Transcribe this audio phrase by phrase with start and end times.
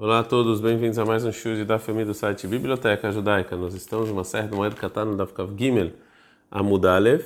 [0.00, 3.56] Olá a todos, bem-vindos a mais um show da família do site Biblioteca Judaica.
[3.56, 5.90] Nós estamos numa série do Moed Katano da Fkav Gimel
[6.48, 7.24] Amudalev,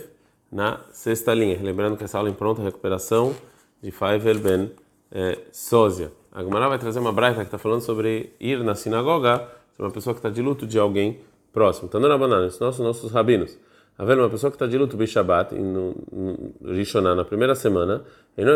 [0.51, 1.59] na sexta linha.
[1.61, 3.37] Lembrando que essa aula em pronta recuperação
[3.83, 4.71] de Faivel Ben
[5.11, 6.13] eh, Sósia.
[6.33, 9.93] A Gemara vai trazer uma braita que está falando sobre ir na sinagoga, sobre uma
[9.93, 11.21] pessoa que está de luto de alguém
[11.53, 11.91] próximo.
[11.91, 13.55] Tanura Banana, os nossos, nossos rabinos.
[13.99, 14.21] Tá vendo?
[14.21, 18.03] Uma pessoa que está de luto Bishabat, no, no Rishoná, na primeira semana,
[18.35, 18.51] ele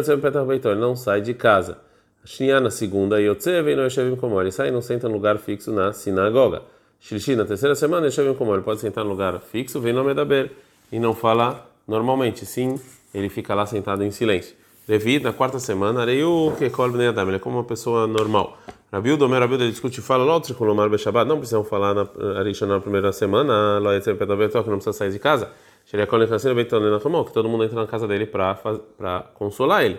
[0.80, 1.84] não sai de casa.
[2.26, 5.38] Shnia na segunda, Yotze vem no Yeshevim como ele sai e não senta no lugar
[5.38, 6.62] fixo na sinagoga.
[7.00, 10.50] Shlishi na terceira semana, Yeshevim como ele pode sentar no lugar fixo, vem no Medaber
[10.90, 12.44] e não fala normalmente.
[12.44, 12.80] Sim,
[13.14, 14.56] ele fica lá sentado em silêncio.
[14.88, 18.58] Levi, na quarta semana, Areiu que bnei adam, ele é como uma pessoa normal.
[18.92, 22.08] Rabiu, Domer, Rabiu, ele discute e fala, Lotri, Kolomar, Beshabat, não precisam falar na
[22.38, 25.50] Arisha na primeira semana, Loetzem, Petabetok, que não precisa sair de casa.
[25.86, 29.98] Sheriakol, Nefassin, Beiton, Nenafamol, que todo mundo entra na casa dele para consolar ele.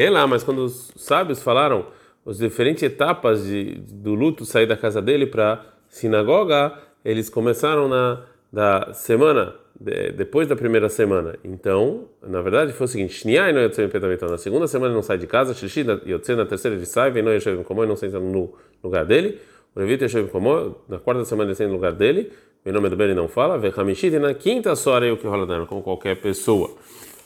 [0.00, 1.86] É lá, mas quando os sábios falaram
[2.24, 6.72] as diferentes etapas de, do luto sair da casa dele para sinagoga,
[7.04, 11.34] eles começaram na da semana de, depois da primeira semana.
[11.42, 15.82] Então, na verdade, foi o seguinte: na segunda semana ele não sai de casa, Shishi
[15.82, 19.40] na terceira ele sai, vem no Yeshev Komó e não senta no lugar dele.
[19.74, 22.30] O Levita Yeshev Komó, na quarta semana ele senta no lugar dele,
[22.64, 25.82] o nome do bem não fala, Vechamishit, na quinta só é o que rola como
[25.82, 26.70] qualquer pessoa.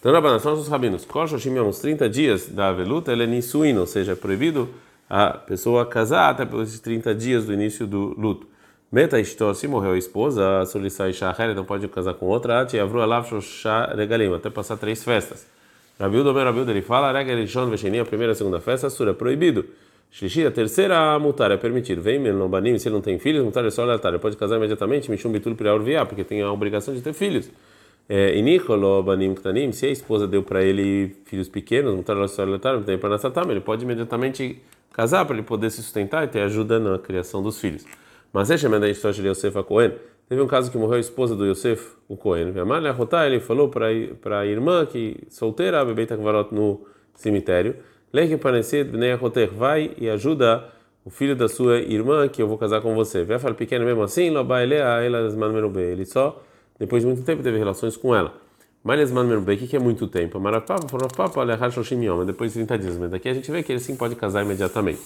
[0.03, 1.05] Então, Rabanan, são os rabinos.
[1.05, 4.69] Koshoshim, uns 30 dias da aveluta, ele é nisuíno, ou seja, é proibido
[5.09, 8.49] a pessoa casar até pelos 30 dias do início do luto.
[8.91, 13.01] Meta Ishtor, se morreu a esposa, Sulisai Isha não pode casar com outra, Ati Avru
[13.01, 15.47] Alav Shosha Regalim, até passar três festas.
[16.01, 19.15] Rabiudo, Omer Rabiudo, ele fala, Regalishon Vesheni, a primeira e a segunda festa, Sura, é
[19.15, 19.65] proibido.
[20.11, 22.03] Shlishi, a terceira, mutar, é permitido.
[22.03, 25.31] Vem, Melombanim, se ele não tem filhos, mutar é só ele pode casar imediatamente, Mishum
[25.31, 27.49] Bitul Priaur Via, porque tem a obrigação de ter filhos.
[28.15, 31.99] É, se a esposa deu para ele filhos pequenos,
[33.51, 34.61] ele pode imediatamente
[34.93, 37.87] casar para ele poder se sustentar e ter ajuda na criação dos filhos.
[38.31, 38.57] Mas é.
[40.29, 42.53] Teve um caso que morreu a esposa do Yosef, o Cohen.
[43.27, 46.07] Ele falou para a irmã que solteira, a bebê
[46.51, 46.83] no
[47.15, 47.77] cemitério.
[49.57, 50.69] Vai e ajuda
[51.03, 53.25] o filho da sua irmã que eu vou casar com você.
[53.25, 54.31] Vai falar pequeno mesmo assim,
[55.91, 56.43] ele só
[56.83, 58.35] depois de muito tempo teve relações com ela.
[58.83, 60.41] Malesman o que é muito tempo?
[60.41, 62.99] Marapapa, Forapapa, Alehar Shoshimioma, depois de 30 dias.
[62.99, 65.01] Mas daqui a gente vê que ele sim pode casar imediatamente.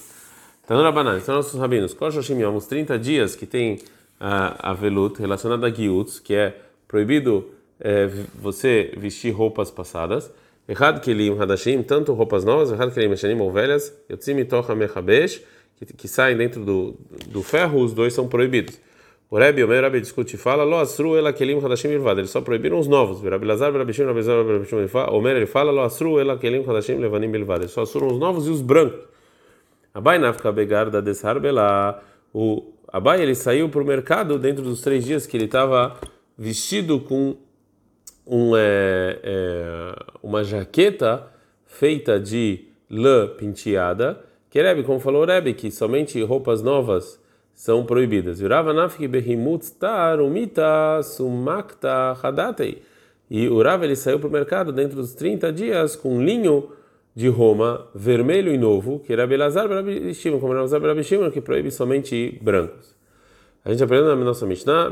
[0.66, 1.92] Tanura Banana, são nossos rabinos.
[1.92, 3.80] Kol Shoshimioma, os 30 dias que tem
[4.18, 6.56] a, a velut relacionada a Giutz, que é
[6.88, 10.32] proibido é, você vestir roupas passadas.
[10.66, 14.74] Errado que ele Hadashim, tanto roupas novas, errado que ele Meshanim ou velhas, Yotzim Tocha
[14.74, 15.42] Mechabesh,
[15.94, 18.80] que saem dentro do, do ferro, os dois são proibidos.
[19.28, 22.18] O Rebbe, o meu Rebbe discute e fala, Lo asru ela kelim hadashim ilvad.
[22.18, 23.20] Eles só proibiram os novos.
[23.20, 26.20] O Rebbe Lazar, o Rebbe Shimon, o Rebbe Shimon, o Mer ele fala, Lo asru
[26.20, 27.62] ela kelim hadashim levanim ilvad.
[27.62, 29.00] Eles só assuram os novos e os brancos.
[29.92, 32.00] Abai nafka begar da deshar bela.
[32.32, 35.98] O Abai ele saiu para o mercado dentro dos três dias que ele estava
[36.38, 37.36] vestido com
[38.26, 41.26] um, é, é, uma jaqueta
[41.64, 44.22] feita de lã penteada.
[44.50, 47.20] Que Rebbe, como falou o Rebbe, que somente roupas novas
[47.56, 48.38] são proibidas.
[48.38, 48.44] E
[53.48, 56.70] o Rav ele saiu para o mercado dentro dos 30 dias com linho
[57.14, 59.68] de Roma vermelho e novo, que era Belazar
[60.14, 60.80] Shimon, como Belazar
[61.32, 62.94] que proíbe somente brancos.
[63.64, 64.90] A gente aprendeu na nossa Mishnah,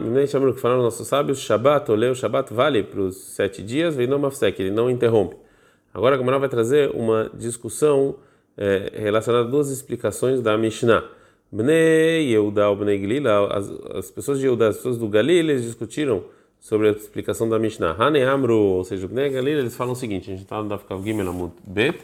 [0.55, 4.61] que falaram nossos sábios, Shabbat, oleu, Shabbat vale para os sete dias, vem não mafsek,
[4.61, 5.37] ele não interrompe.
[5.93, 8.17] Agora a Gamara vai trazer uma discussão
[8.57, 11.05] é, relacionada a duas explicações da Mishnah.
[11.55, 15.63] Bnei Yehuda ou Bnei Glila, as, as pessoas de Yehuda, as pessoas do Galil, eles
[15.63, 16.25] discutiram
[16.59, 17.95] sobre a explicação da Mishnah.
[17.97, 21.01] Hane Amru, ou seja, Bnei Galil, eles falam o seguinte, a gente está no Dafkav
[21.05, 22.01] Gimel Amud Bet,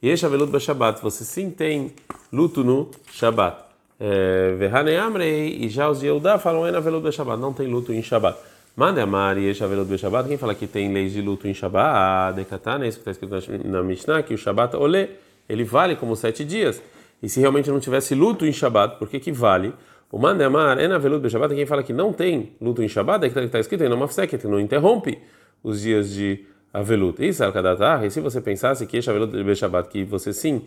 [0.00, 1.90] Yesh Avelut Shabbat, você sim tem
[2.32, 3.64] luto no Shabbat.
[3.98, 8.04] É, Vehane Amrei, e já os Yehuda falam En Avelut Shabbat, não tem luto em
[8.04, 8.38] Shabbat.
[8.76, 12.86] Mande Amar Yesh Avelut Shabbat, quem fala que tem leis de luto em Shabbat, Dekatana,
[12.86, 15.08] isso que está escrito na Mishnah, que o Shabbat Olê,
[15.48, 16.80] ele vale como sete dias.
[17.22, 19.72] E se realmente não tivesse luto em Shabat, por que que vale?
[20.10, 23.30] O Mandemar é na veludo Shabat, quem fala que não tem luto em Shabat, é
[23.30, 25.18] que está escrito em Nomafsek, não interrompe
[25.62, 27.24] os dias de avelut.
[27.26, 30.62] Isso é o E se você pensasse que Shavelut de Shabat, que você sim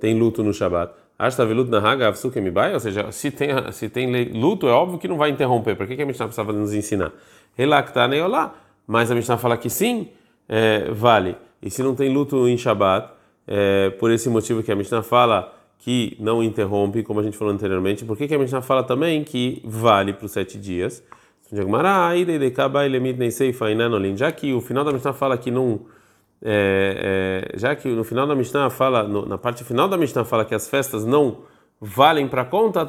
[0.00, 4.30] tem luto no Shabat, Ashta velut na Haga Avsukemibai, ou seja, se tem, se tem
[4.32, 5.74] luto, é óbvio que não vai interromper.
[5.74, 7.12] Por que, que a Mishnah precisava nos ensinar?
[7.56, 8.54] Relactar neolá.
[8.86, 10.08] Mas a Mishnah fala que sim,
[10.48, 11.36] é, vale.
[11.60, 13.10] E se não tem luto em Shabat,
[13.46, 17.54] é, por esse motivo que a Mishnah fala que não interrompe, como a gente falou
[17.54, 21.02] anteriormente, por que, a Mishnah fala também que vale para os sete dias?
[24.16, 25.80] Já que o final da Mishnah fala que não.
[26.42, 30.24] É, é, já que no final da Mishnah fala, no, na parte final da Mishnah
[30.24, 31.38] fala que as festas não
[31.80, 32.86] valem para conta,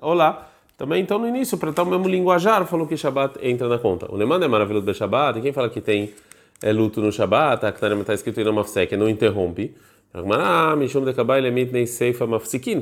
[0.00, 0.48] Olá.
[0.76, 4.10] Também, então, no início, para estar o mesmo linguajar, falou que Shabat entra na conta.
[4.10, 6.14] O Neman é maravilhoso do Shabat, e quem fala que tem
[6.62, 9.74] é, luto no Shabat, está escrito em Nomafsek, não interrompe.
[10.12, 12.26] De Seifa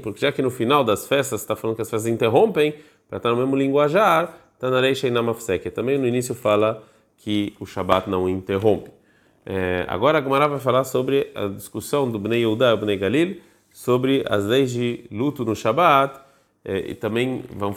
[0.02, 2.74] porque já que no final das festas está falando que as festas interrompem,
[3.08, 4.34] para estar no mesmo linguajar.
[4.58, 6.82] Também no início fala
[7.16, 8.90] que o Shabat não interrompe.
[9.46, 13.40] É, agora a Gemara vai falar sobre a discussão do Bnei Yehuda e Bnei Galil
[13.70, 16.20] sobre as leis de luto no Shabat
[16.64, 17.74] é, e também vão,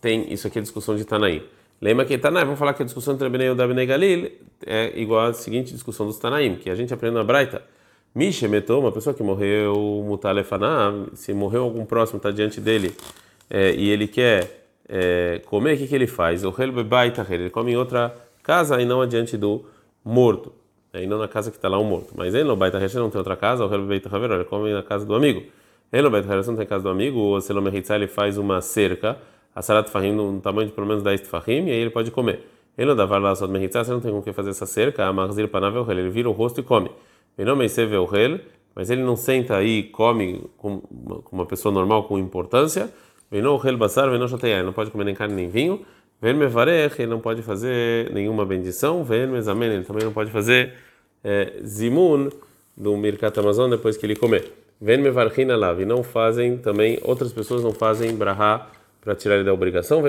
[0.00, 1.42] tem isso aqui a discussão de Tanaim.
[1.80, 4.32] Lembra que Tanaim, vamos falar que a discussão entre Bnei Yehuda e Bnei Galil
[4.64, 7.62] é igual à seguinte discussão dos Tanaim, que a gente aprende na Braita.
[8.14, 12.94] Misha metou, uma pessoa que morreu mutalefaná, se morreu algum próximo, está diante dele
[13.48, 16.44] é, e ele quer é, comer, o que, que ele faz?
[16.44, 18.12] O ele come em outra
[18.42, 19.64] casa e não adiante do
[20.04, 20.52] morto,
[20.92, 22.12] né, e não na casa que está lá o morto.
[22.16, 25.44] Mas ele no baita não tem outra casa, o ele come na casa do amigo.
[25.92, 27.52] Ele no baita não tem casa do amigo, ou se
[27.94, 29.18] ele faz uma cerca,
[29.54, 32.44] a sarat fahim no tamanho de pelo menos 10 fahim, e aí ele pode comer.
[32.76, 35.12] Ele não dá lá só de você não tem com que fazer essa cerca, a
[35.12, 36.90] marzir panavel, ele vira o rosto e come.
[37.44, 37.56] Não
[38.74, 40.82] mas ele não senta aí e come como
[41.32, 42.90] uma pessoa normal com importância.
[43.30, 43.58] Ele não
[44.72, 45.84] pode comer nem carne nem vinho.
[46.22, 49.06] Ele não pode fazer nenhuma bendição.
[49.10, 50.74] Ele também não pode fazer
[51.24, 52.28] é, zimun
[52.76, 54.52] do Mirkat Amazon depois que ele comer.
[54.82, 58.66] E não fazem também, outras pessoas não fazem brahá
[59.00, 60.02] para tirar ele da obrigação.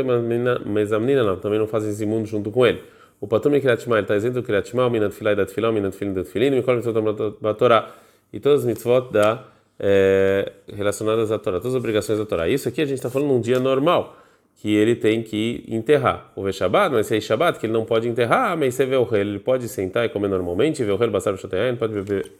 [1.42, 2.82] Também não fazem zimun junto com ele.
[3.22, 5.70] O patum Kriyat Shema, ele está isento do Kriyat Shema, o minat filai da tefilá,
[5.70, 7.94] o minat filin da tefilin, e mitzvot da Torá.
[8.34, 9.46] E todas as mitzvot da,
[9.80, 12.50] é, relacionadas à Torá, todas as obrigações da Torá.
[12.50, 14.18] Isso aqui a gente está falando num dia normal
[14.56, 16.32] que ele tem que enterrar.
[16.36, 19.04] O Veshabat, mas se é Shabat, que ele não pode enterrar, mas você vê o
[19.04, 21.38] rei, ele pode sentar e comer normalmente, ver o rei, basar o
[21.78, 22.32] pode beber,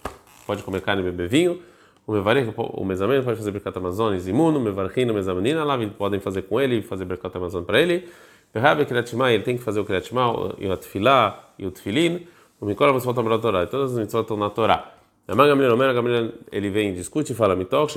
[0.48, 1.62] pode comer carne e beber vinho.
[2.08, 6.20] O mevarech, o mesamento pode fazer berkat amazon zimuno, o mevarchino, o mesamanina, lá podem
[6.20, 8.08] fazer com ele, fazer berkat amazon para ele.
[8.54, 10.26] Verrabe kriatimai, ele tem que fazer o kriatimai,
[10.58, 12.28] e o atfilá, e o tfilin.
[12.60, 13.66] O mikol, você volta para a Torá.
[13.66, 14.94] Todas as mitzvot estão na Torá.
[15.28, 17.94] A Gamliel, ele vem, discute e fala, mitoch,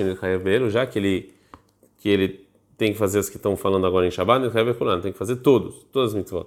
[0.71, 1.35] já que ele
[1.99, 2.47] que ele
[2.77, 4.51] tem que fazer as que estão falando agora em Shabbat,
[5.03, 6.47] tem que fazer todos, todas as mitzvot.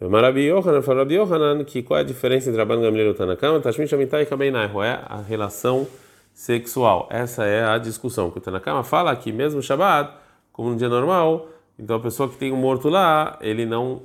[0.00, 3.14] Marabi Yohanan, fala Rabi Yohanan, que qual é a diferença entre Rabban Gamliel e o
[3.14, 3.60] Tanakama?
[3.60, 5.86] Tashmin Shamitai Kabeinai, é a relação
[6.34, 7.06] sexual.
[7.10, 8.30] Essa é a discussão.
[8.30, 10.12] Que o Tanakama fala que mesmo Shabbat,
[10.52, 14.02] como no dia normal, então a pessoa que tem um morto lá, ele não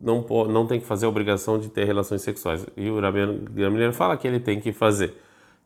[0.00, 2.66] não não tem que fazer a obrigação de ter relações sexuais.
[2.76, 3.20] E o Rabbi
[3.50, 5.14] Gamliel fala que ele tem que fazer.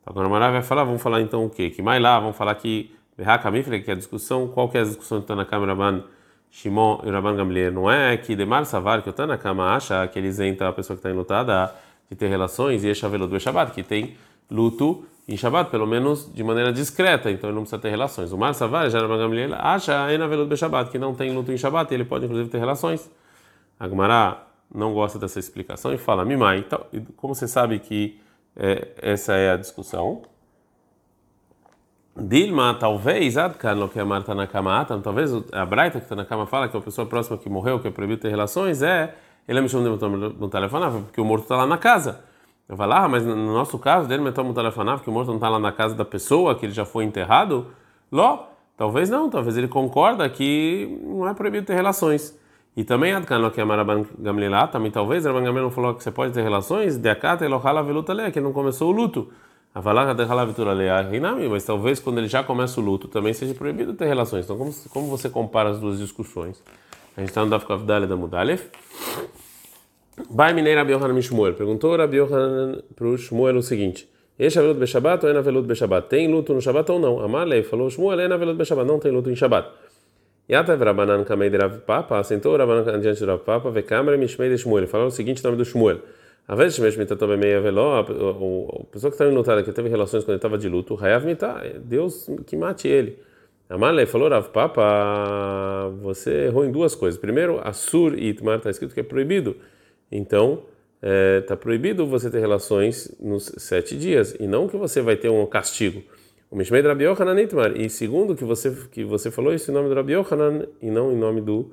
[0.00, 1.70] Então, agora o Marav vai falar, vamos falar então o quê?
[1.70, 5.18] Que mais lá, vamos falar que que é a discussão, qual que é a discussão
[5.18, 6.02] que está na Câmara Rabban
[6.50, 7.70] Shimon e Rabban Gamliel?
[7.70, 11.00] Não é que Demar Savar, que o Tanakama acha que ele isenta a pessoa que
[11.00, 11.72] está enlutada
[12.10, 14.16] de ter relações e é chavelo do Shabbat, que tem
[14.50, 18.32] luto em Shabbat, pelo menos de maneira discreta, então ele não precisa ter relações.
[18.32, 21.56] O Mar Savar, já Gamliel, acha a Enavelo do Shabbat, que não tem luto em
[21.56, 23.10] Shabbat e ele pode inclusive ter relações.
[23.78, 24.42] A Gemara
[24.74, 26.80] não gosta dessa explicação e fala, Mimai, então,
[27.16, 28.20] como você sabe que
[28.56, 30.22] é, essa é a discussão?
[32.14, 36.68] Dilma, talvez, Adkan, que a Marta cama talvez a Braita que está na cama fala
[36.68, 39.14] que a pessoa próxima que morreu, que é proibido ter relações, é
[39.48, 40.06] ele é me chamou de
[41.04, 42.20] porque o morto está lá na casa.
[42.68, 45.34] Eu falo, ah, mas no nosso caso, dele me um telefonava, que o morto não
[45.36, 47.66] está lá na casa da pessoa, que ele já foi enterrado.
[48.10, 52.38] Ló, talvez não, talvez ele concorda que não é proibido ter relações.
[52.74, 56.02] E também Adkan, lo que a Maraban Gamlilah, também talvez, Rabban Gamliel não falou que
[56.02, 59.28] você pode ter relações, de Akata, Elohala, Veluta, que não começou o luto.
[61.50, 64.44] Mas talvez quando ele já começa o luto também seja proibido ter relações.
[64.44, 66.62] Então, como, como você compara as duas discussões?
[67.16, 68.70] A gente está no Daf Kavdale da Mudalef.
[70.34, 71.52] Bai Minei Rabi Yohanan Mishmuel.
[71.52, 74.08] Perguntou Rabi Yohanan para o Shmuel o seguinte:
[74.38, 76.08] Este é velut Shabbat ou é velut Beshabat?
[76.08, 77.20] Tem luto no Shabbat ou não?
[77.20, 79.68] Amarlei falou: Shmuel é velut Beshabat, não tem luto em Shabbat.
[80.50, 84.56] Yatav Rabanan Kamei de Rav Papa, sentou Rabanan diante de Rav Papa, Vekамre Mishmei de
[84.56, 84.88] Shmuel.
[84.88, 85.98] Falou o seguinte: nome do Shmuel.
[86.48, 90.30] A vez de Mitato meia veló, a pessoa que está lutada, que teve relações quando
[90.30, 93.18] ele estava de luto, Hayav Mitá, Deus que mate ele.
[93.68, 97.20] Amalei falou, Rav Papa, você errou em duas coisas.
[97.20, 99.56] Primeiro, Assur e Itmar está escrito que é proibido.
[100.12, 100.62] Então,
[101.40, 105.28] está é, proibido você ter relações nos sete dias, e não que você vai ter
[105.28, 106.02] um castigo.
[106.50, 107.76] O Mishmei de Rabi Yohanan Itmar.
[107.80, 111.10] E segundo, que você, que você falou isso em nome do Rabi Yohanan e não
[111.10, 111.72] em nome do.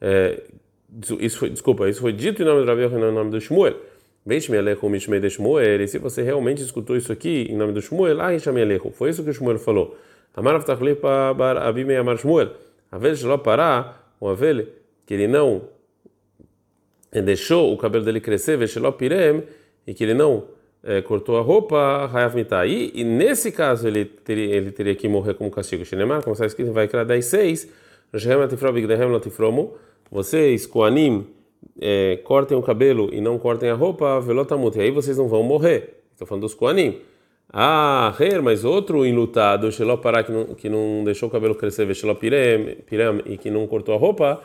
[0.00, 0.42] É,
[1.20, 3.76] isso foi, desculpa, isso foi dito em nome do Rabi Yohanan, em nome do Shmuel.
[4.26, 4.40] E
[5.88, 8.30] se você realmente escutou isso aqui em nome do Shmuel, ah,
[8.92, 9.96] foi isso que o Shmuel falou.
[10.34, 10.62] Amar
[11.34, 12.50] bar abime amar Shmuel.
[12.90, 14.66] Avel shalom pará, o Avel,
[15.06, 15.62] que ele não
[17.12, 19.42] deixou o cabelo dele crescer, vesheló pirem,
[19.86, 20.44] e que ele não
[20.82, 22.34] é, cortou a roupa, Hayav.
[22.66, 25.84] E, nesse caso ele teria, ele teria que morrer como castigo.
[25.84, 27.68] Shinemar, como está escrito, vai criar 10, 6.
[30.10, 31.26] Vocês, Koanim,
[31.80, 34.78] é, cortem o cabelo e não cortem a roupa, velotamut.
[34.78, 36.02] E aí vocês não vão morrer.
[36.12, 37.00] Estou falando dos Koanim.
[37.52, 42.78] Ah, Her, mas outro enlutado, Shelopará, que não, que não deixou o cabelo crescer, Veshelopirem,
[43.24, 44.42] e que não cortou a roupa,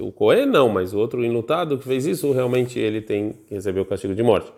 [0.00, 3.80] O Kohen não, mas o outro enlutado que fez isso, realmente ele tem que receber
[3.80, 4.52] o castigo de morte.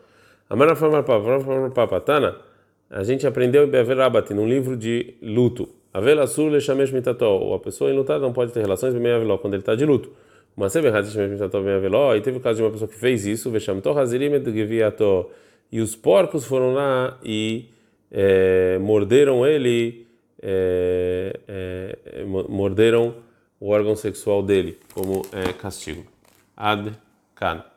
[2.90, 5.68] A gente aprendeu em Beverabati, num livro de luto.
[5.94, 10.10] A pessoa enlutada não pode ter relações bem aveló quando ele está de luto.
[10.54, 13.50] Mas e teve o caso de uma pessoa que fez isso,
[15.70, 17.64] e os porcos foram lá e
[18.10, 20.06] é, morderam ele,
[20.42, 23.14] é, é, morderam
[23.62, 25.22] o órgão sexual dele como
[25.60, 26.04] castigo.
[26.56, 26.92] Ad
[27.36, 27.71] Kan.